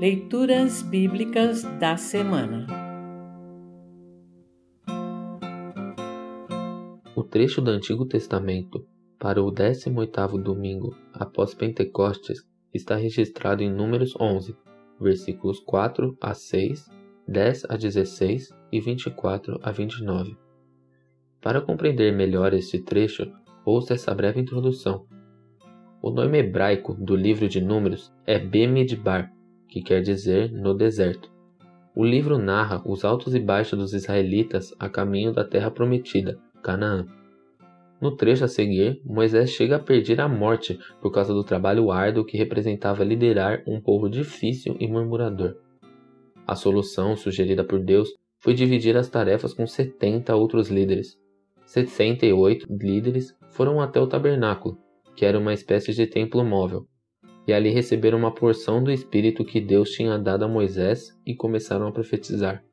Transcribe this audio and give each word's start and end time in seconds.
Leituras 0.00 0.82
Bíblicas 0.82 1.62
da 1.78 1.96
Semana 1.96 2.66
O 7.14 7.22
trecho 7.22 7.62
do 7.62 7.70
Antigo 7.70 8.04
Testamento 8.04 8.84
para 9.20 9.40
o 9.40 9.52
18º 9.52 10.42
domingo 10.42 10.96
após 11.12 11.54
Pentecostes 11.54 12.44
está 12.74 12.96
registrado 12.96 13.62
em 13.62 13.72
Números 13.72 14.14
11, 14.20 14.56
versículos 15.00 15.60
4 15.60 16.18
a 16.20 16.34
6, 16.34 16.90
10 17.28 17.64
a 17.70 17.76
16 17.76 18.48
e 18.72 18.80
24 18.80 19.60
a 19.62 19.70
29. 19.70 20.36
Para 21.40 21.60
compreender 21.60 22.12
melhor 22.12 22.52
este 22.52 22.80
trecho, 22.80 23.30
ouça 23.64 23.94
essa 23.94 24.12
breve 24.12 24.40
introdução. 24.40 25.06
O 26.02 26.10
nome 26.10 26.38
hebraico 26.38 26.94
do 26.94 27.14
livro 27.14 27.48
de 27.48 27.60
Números 27.60 28.12
é 28.26 28.40
Bemidbar, 28.40 29.33
que 29.68 29.82
quer 29.82 30.00
dizer 30.00 30.52
no 30.52 30.74
deserto. 30.74 31.30
O 31.96 32.04
livro 32.04 32.38
narra 32.38 32.82
os 32.84 33.04
altos 33.04 33.34
e 33.34 33.40
baixos 33.40 33.78
dos 33.78 33.94
israelitas 33.94 34.74
a 34.80 34.88
caminho 34.88 35.32
da 35.32 35.44
terra 35.44 35.70
prometida, 35.70 36.38
Canaã. 36.62 37.06
No 38.00 38.16
trecho 38.16 38.44
a 38.44 38.48
seguir, 38.48 39.00
Moisés 39.04 39.50
chega 39.50 39.76
a 39.76 39.78
perder 39.78 40.20
a 40.20 40.28
morte 40.28 40.78
por 41.00 41.12
causa 41.12 41.32
do 41.32 41.44
trabalho 41.44 41.90
árduo 41.90 42.24
que 42.24 42.36
representava 42.36 43.04
liderar 43.04 43.62
um 43.66 43.80
povo 43.80 44.08
difícil 44.08 44.76
e 44.80 44.88
murmurador. 44.88 45.56
A 46.46 46.54
solução 46.54 47.16
sugerida 47.16 47.64
por 47.64 47.80
Deus 47.80 48.10
foi 48.40 48.52
dividir 48.52 48.96
as 48.96 49.08
tarefas 49.08 49.54
com 49.54 49.66
70 49.66 50.34
outros 50.34 50.68
líderes. 50.68 51.16
68 51.64 52.66
líderes 52.70 53.34
foram 53.48 53.80
até 53.80 53.98
o 53.98 54.06
tabernáculo, 54.06 54.76
que 55.16 55.24
era 55.24 55.38
uma 55.38 55.54
espécie 55.54 55.94
de 55.94 56.06
templo 56.06 56.44
móvel, 56.44 56.86
e 57.46 57.52
ali 57.52 57.70
receberam 57.70 58.18
uma 58.18 58.34
porção 58.34 58.82
do 58.82 58.90
Espírito 58.90 59.44
que 59.44 59.60
Deus 59.60 59.90
tinha 59.90 60.18
dado 60.18 60.44
a 60.44 60.48
Moisés 60.48 61.18
e 61.26 61.34
começaram 61.34 61.86
a 61.86 61.92
profetizar. 61.92 62.64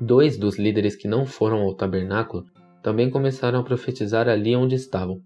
Dois 0.00 0.36
dos 0.36 0.58
líderes 0.58 0.94
que 0.94 1.08
não 1.08 1.26
foram 1.26 1.62
ao 1.62 1.74
tabernáculo 1.74 2.46
também 2.82 3.10
começaram 3.10 3.58
a 3.58 3.64
profetizar 3.64 4.28
ali 4.28 4.54
onde 4.54 4.74
estavam. 4.74 5.20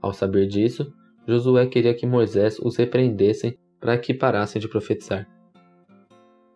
Ao 0.00 0.12
saber 0.12 0.46
disso, 0.46 0.92
Josué 1.26 1.66
queria 1.66 1.94
que 1.94 2.06
Moisés 2.06 2.58
os 2.58 2.76
repreendessem 2.76 3.58
para 3.80 3.98
que 3.98 4.14
parassem 4.14 4.60
de 4.60 4.68
profetizar. 4.68 5.28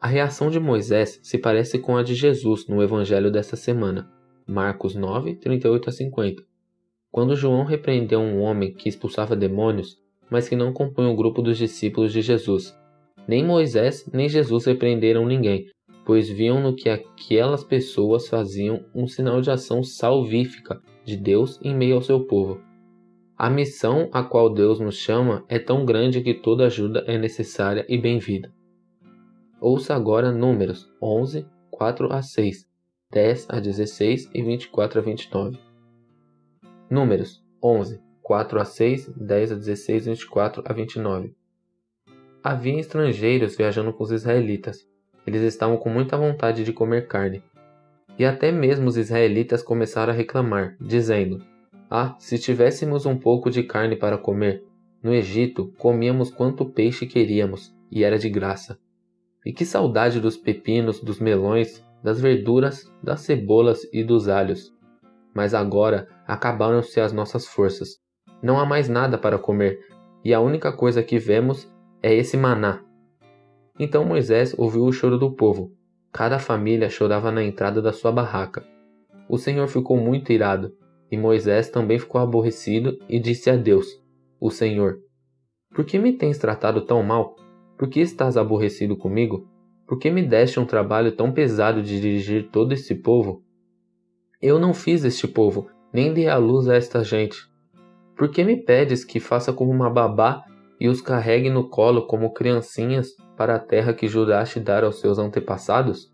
A 0.01 0.07
reação 0.07 0.49
de 0.49 0.61
Moisés 0.61 1.19
se 1.23 1.39
parece 1.39 1.79
com 1.79 1.97
a 1.97 2.03
de 2.03 2.15
Jesus 2.15 2.67
no 2.69 2.83
evangelho 2.83 3.31
desta 3.31 3.57
semana, 3.57 4.11
Marcos 4.47 4.95
9, 4.95 5.35
38 5.35 5.89
a 5.89 5.93
50. 5.93 6.43
Quando 7.11 7.37
João 7.37 7.65
repreendeu 7.65 8.21
um 8.21 8.41
homem 8.41 8.73
que 8.73 8.89
expulsava 8.89 9.35
demônios, 9.35 10.01
mas 10.31 10.49
que 10.49 10.57
não 10.57 10.73
compunham 10.73 11.13
o 11.13 11.17
grupo 11.17 11.43
dos 11.43 11.59
discípulos 11.59 12.13
de 12.13 12.23
Jesus. 12.23 12.77
Nem 13.27 13.45
Moisés 13.45 14.09
nem 14.13 14.29
Jesus 14.29 14.65
repreenderam 14.65 15.27
ninguém, 15.27 15.67
pois 16.05 16.29
viam 16.29 16.61
no 16.61 16.75
que 16.75 16.89
aquelas 16.89 17.63
pessoas 17.63 18.29
faziam 18.29 18.85
um 18.95 19.07
sinal 19.07 19.41
de 19.41 19.51
ação 19.51 19.83
salvífica 19.83 20.81
de 21.05 21.17
Deus 21.17 21.61
em 21.63 21.75
meio 21.75 21.97
ao 21.97 22.03
seu 22.03 22.25
povo. 22.27 22.61
A 23.37 23.49
missão 23.49 24.09
a 24.13 24.23
qual 24.23 24.53
Deus 24.53 24.81
nos 24.81 24.97
chama 24.97 25.45
é 25.49 25.59
tão 25.59 25.85
grande 25.85 26.23
que 26.23 26.35
toda 26.35 26.67
ajuda 26.67 27.05
é 27.07 27.17
necessária 27.17 27.87
e 27.89 27.97
bem-vinda. 27.97 28.53
Ouça 29.61 29.95
agora 29.95 30.33
Números 30.33 30.91
11, 31.01 31.47
4 31.71 32.13
a 32.13 32.23
6, 32.23 32.67
10 33.13 33.47
a 33.49 33.61
16 33.61 34.31
e 34.35 34.43
24 34.43 34.99
a 34.99 35.03
29. 35.03 35.59
Números 36.91 37.45
11, 37.63 38.01
4 38.29 38.61
a 38.61 38.65
6, 38.67 39.09
10 39.17 39.53
a 39.53 39.55
16, 39.55 40.05
24 40.05 40.63
a 40.67 40.73
29. 40.75 41.35
Havia 42.45 42.79
estrangeiros 42.79 43.57
viajando 43.57 43.91
com 43.91 44.05
os 44.05 44.11
israelitas. 44.11 44.87
Eles 45.27 45.41
estavam 45.41 45.79
com 45.79 45.89
muita 45.89 46.15
vontade 46.15 46.63
de 46.63 46.71
comer 46.71 47.07
carne. 47.07 47.43
E 48.19 48.27
até 48.27 48.53
mesmo 48.53 48.87
os 48.87 48.99
israelitas 48.99 49.63
começaram 49.63 50.13
a 50.13 50.15
reclamar, 50.15 50.77
dizendo: 50.79 51.43
Ah, 51.89 52.17
se 52.19 52.39
tivéssemos 52.39 53.07
um 53.07 53.17
pouco 53.17 53.51
de 53.51 53.63
carne 53.63 53.97
para 53.97 54.19
comer, 54.19 54.63
no 55.03 55.15
Egito 55.15 55.73
comíamos 55.79 56.31
quanto 56.31 56.67
peixe 56.67 57.07
queríamos, 57.07 57.75
e 57.91 58.05
era 58.05 58.19
de 58.19 58.29
graça. 58.29 58.79
E 59.43 59.55
que 59.55 59.65
saudade 59.65 60.21
dos 60.21 60.37
pepinos, 60.37 61.01
dos 61.01 61.19
melões, 61.19 61.83
das 62.05 62.21
verduras, 62.21 62.93
das 63.03 63.23
cebolas 63.23 63.89
e 63.91 64.05
dos 64.05 64.29
alhos. 64.29 64.71
Mas 65.33 65.55
agora 65.55 66.07
acabaram-se 66.27 67.01
as 67.01 67.11
nossas 67.11 67.47
forças. 67.47 68.07
Não 68.43 68.59
há 68.59 68.65
mais 68.65 68.89
nada 68.89 69.19
para 69.19 69.39
comer, 69.39 69.81
e 70.25 70.33
a 70.33 70.41
única 70.41 70.73
coisa 70.73 71.03
que 71.03 71.19
vemos 71.19 71.71
é 72.03 72.15
esse 72.15 72.37
maná. 72.37 72.83
Então 73.79 74.05
Moisés 74.05 74.55
ouviu 74.59 74.85
o 74.85 74.93
choro 74.93 75.19
do 75.19 75.31
povo. 75.31 75.73
Cada 76.13 76.39
família 76.39 76.89
chorava 76.89 77.31
na 77.31 77.43
entrada 77.43 77.81
da 77.83 77.93
sua 77.93 78.11
barraca. 78.11 78.67
O 79.29 79.37
Senhor 79.37 79.69
ficou 79.69 79.97
muito 79.97 80.33
irado, 80.33 80.73
e 81.11 81.17
Moisés 81.17 81.71
também 81.71 81.99
ficou 81.99 82.21
aborrecido 82.21 82.99
e 83.09 83.19
disse 83.19 83.51
a 83.51 83.57
Deus, 83.57 83.87
o 84.41 84.51
Senhor: 84.51 84.99
Por 85.75 85.85
que 85.85 85.99
me 85.99 86.13
tens 86.13 86.39
tratado 86.39 86.83
tão 86.83 87.03
mal? 87.03 87.37
Por 87.77 87.89
que 87.89 88.01
estás 88.01 88.37
aborrecido 88.37 88.97
comigo? 88.97 89.49
Por 89.87 89.99
que 89.99 90.11
me 90.11 90.23
deste 90.23 90.61
um 90.61 90.67
trabalho 90.67 91.13
tão 91.13 91.33
pesado 91.33 91.83
de 91.83 92.01
dirigir 92.01 92.51
todo 92.51 92.73
esse 92.73 92.95
povo? 92.95 93.43
Eu 94.41 94.59
não 94.59 94.75
fiz 94.75 95.05
este 95.05 95.27
povo, 95.27 95.71
nem 95.93 96.13
dei 96.13 96.29
a 96.29 96.37
luz 96.37 96.69
a 96.69 96.77
esta 96.77 97.03
gente. 97.03 97.39
Por 98.19 98.29
que 98.29 98.43
me 98.43 98.57
pedes 98.57 99.05
que 99.05 99.21
faça 99.21 99.53
como 99.53 99.71
uma 99.71 99.89
babá 99.89 100.45
e 100.81 100.89
os 100.89 101.01
carregue 101.01 101.49
no 101.49 101.69
colo 101.69 102.05
como 102.05 102.35
criancinhas 102.35 103.15
para 103.37 103.55
a 103.55 103.59
terra 103.61 103.95
que 103.95 104.09
juraste 104.09 104.59
dar 104.59 104.83
aos 104.83 104.99
seus 104.99 105.21
antepassados? 105.21 106.13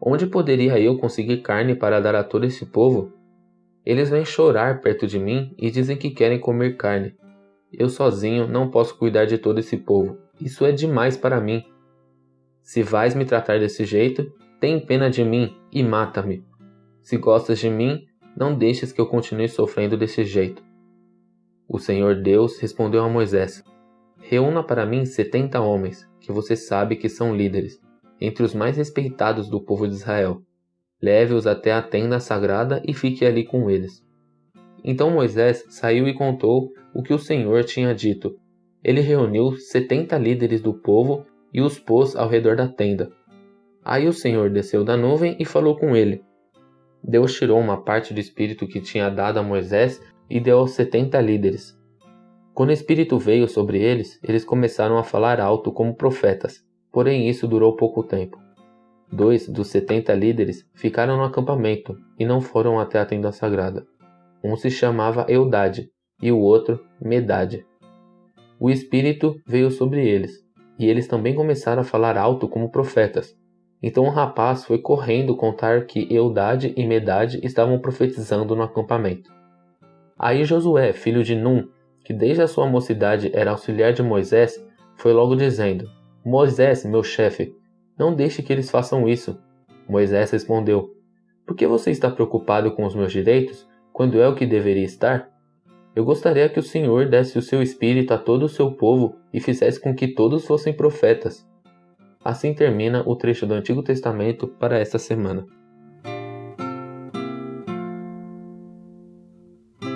Onde 0.00 0.26
poderia 0.26 0.80
eu 0.80 0.96
conseguir 0.96 1.42
carne 1.42 1.74
para 1.74 2.00
dar 2.00 2.14
a 2.14 2.24
todo 2.24 2.46
esse 2.46 2.64
povo? 2.64 3.12
Eles 3.84 4.08
vêm 4.08 4.24
chorar 4.24 4.80
perto 4.80 5.06
de 5.06 5.18
mim 5.18 5.54
e 5.58 5.70
dizem 5.70 5.98
que 5.98 6.10
querem 6.10 6.40
comer 6.40 6.78
carne. 6.78 7.14
Eu 7.70 7.90
sozinho 7.90 8.48
não 8.48 8.70
posso 8.70 8.96
cuidar 8.96 9.26
de 9.26 9.36
todo 9.36 9.58
esse 9.58 9.76
povo. 9.76 10.16
Isso 10.40 10.64
é 10.64 10.72
demais 10.72 11.18
para 11.18 11.38
mim. 11.38 11.62
Se 12.62 12.82
vais 12.82 13.14
me 13.14 13.26
tratar 13.26 13.60
desse 13.60 13.84
jeito, 13.84 14.32
tem 14.58 14.80
pena 14.80 15.10
de 15.10 15.22
mim 15.22 15.54
e 15.70 15.82
mata-me. 15.82 16.42
Se 17.02 17.18
gostas 17.18 17.58
de 17.58 17.68
mim, 17.68 18.06
não 18.34 18.56
deixes 18.56 18.90
que 18.90 19.00
eu 19.00 19.06
continue 19.06 19.48
sofrendo 19.48 19.98
desse 19.98 20.24
jeito. 20.24 20.65
O 21.68 21.78
Senhor 21.78 22.22
Deus 22.22 22.58
respondeu 22.58 23.02
a 23.02 23.08
Moisés: 23.08 23.64
Reúna 24.18 24.62
para 24.62 24.86
mim 24.86 25.04
setenta 25.04 25.60
homens, 25.60 26.08
que 26.20 26.30
você 26.30 26.54
sabe 26.56 26.96
que 26.96 27.08
são 27.08 27.34
líderes, 27.34 27.80
entre 28.20 28.44
os 28.44 28.54
mais 28.54 28.76
respeitados 28.76 29.48
do 29.48 29.60
povo 29.60 29.86
de 29.88 29.94
Israel. 29.94 30.42
Leve-os 31.02 31.46
até 31.46 31.72
a 31.72 31.82
tenda 31.82 32.20
sagrada 32.20 32.80
e 32.86 32.94
fique 32.94 33.24
ali 33.24 33.44
com 33.44 33.68
eles. 33.68 34.04
Então 34.82 35.10
Moisés 35.10 35.64
saiu 35.68 36.06
e 36.06 36.14
contou 36.14 36.70
o 36.94 37.02
que 37.02 37.12
o 37.12 37.18
Senhor 37.18 37.64
tinha 37.64 37.94
dito. 37.94 38.38
Ele 38.82 39.00
reuniu 39.00 39.56
setenta 39.56 40.16
líderes 40.16 40.60
do 40.60 40.72
povo 40.72 41.26
e 41.52 41.60
os 41.60 41.78
pôs 41.78 42.14
ao 42.14 42.28
redor 42.28 42.56
da 42.56 42.68
tenda. 42.68 43.10
Aí 43.84 44.06
o 44.06 44.12
Senhor 44.12 44.50
desceu 44.50 44.84
da 44.84 44.96
nuvem 44.96 45.36
e 45.38 45.44
falou 45.44 45.76
com 45.76 45.96
ele. 45.96 46.22
Deus 47.02 47.34
tirou 47.34 47.58
uma 47.58 47.82
parte 47.82 48.14
do 48.14 48.20
espírito 48.20 48.66
que 48.66 48.80
tinha 48.80 49.08
dado 49.08 49.38
a 49.38 49.42
Moisés 49.42 50.00
e 50.28 50.40
deu 50.40 50.58
aos 50.58 50.72
setenta 50.72 51.20
líderes. 51.20 51.78
Quando 52.54 52.70
o 52.70 52.72
Espírito 52.72 53.18
veio 53.18 53.46
sobre 53.48 53.82
eles, 53.82 54.18
eles 54.22 54.44
começaram 54.44 54.96
a 54.98 55.04
falar 55.04 55.40
alto 55.40 55.70
como 55.70 55.94
profetas, 55.94 56.64
porém 56.90 57.28
isso 57.28 57.46
durou 57.46 57.76
pouco 57.76 58.02
tempo. 58.02 58.38
Dois 59.12 59.48
dos 59.48 59.68
setenta 59.68 60.14
líderes 60.14 60.66
ficaram 60.74 61.16
no 61.16 61.24
acampamento 61.24 61.96
e 62.18 62.24
não 62.24 62.40
foram 62.40 62.80
até 62.80 62.98
a 62.98 63.06
tenda 63.06 63.30
sagrada. 63.30 63.86
Um 64.42 64.56
se 64.56 64.70
chamava 64.70 65.26
Eudade 65.28 65.90
e 66.20 66.32
o 66.32 66.38
outro 66.38 66.84
Medade. 67.00 67.64
O 68.58 68.70
Espírito 68.70 69.36
veio 69.46 69.70
sobre 69.70 70.08
eles, 70.08 70.42
e 70.78 70.88
eles 70.88 71.06
também 71.06 71.34
começaram 71.34 71.82
a 71.82 71.84
falar 71.84 72.16
alto 72.16 72.48
como 72.48 72.70
profetas. 72.70 73.36
Então 73.82 74.04
o 74.04 74.10
rapaz 74.10 74.64
foi 74.64 74.78
correndo 74.78 75.36
contar 75.36 75.84
que 75.84 76.12
Eudade 76.12 76.72
e 76.76 76.86
Medade 76.86 77.38
estavam 77.44 77.78
profetizando 77.78 78.56
no 78.56 78.62
acampamento. 78.62 79.30
Aí 80.18 80.44
Josué, 80.44 80.92
filho 80.92 81.22
de 81.22 81.34
Num, 81.34 81.68
que 82.04 82.12
desde 82.12 82.42
a 82.42 82.48
sua 82.48 82.66
mocidade 82.66 83.30
era 83.34 83.50
auxiliar 83.50 83.92
de 83.92 84.02
Moisés, 84.02 84.64
foi 84.96 85.12
logo 85.12 85.36
dizendo: 85.36 85.90
Moisés, 86.24 86.84
meu 86.84 87.02
chefe, 87.02 87.54
não 87.98 88.14
deixe 88.14 88.42
que 88.42 88.52
eles 88.52 88.70
façam 88.70 89.08
isso. 89.08 89.38
Moisés 89.88 90.30
respondeu: 90.30 90.94
Por 91.46 91.54
que 91.54 91.66
você 91.66 91.90
está 91.90 92.10
preocupado 92.10 92.72
com 92.72 92.84
os 92.84 92.94
meus 92.94 93.12
direitos, 93.12 93.68
quando 93.92 94.20
é 94.20 94.28
o 94.28 94.34
que 94.34 94.46
deveria 94.46 94.84
estar? 94.84 95.30
Eu 95.94 96.04
gostaria 96.04 96.48
que 96.48 96.58
o 96.58 96.62
Senhor 96.62 97.08
desse 97.08 97.38
o 97.38 97.42
seu 97.42 97.62
espírito 97.62 98.12
a 98.12 98.18
todo 98.18 98.44
o 98.44 98.48
seu 98.48 98.70
povo 98.70 99.16
e 99.32 99.40
fizesse 99.40 99.80
com 99.80 99.94
que 99.94 100.08
todos 100.08 100.46
fossem 100.46 100.72
profetas. 100.72 101.48
Assim 102.22 102.52
termina 102.52 103.02
o 103.06 103.16
trecho 103.16 103.46
do 103.46 103.54
Antigo 103.54 103.82
Testamento 103.82 104.46
para 104.46 104.78
esta 104.78 104.98
semana. 104.98 105.46